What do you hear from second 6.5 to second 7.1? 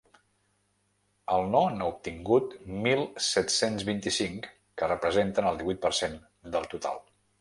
del total.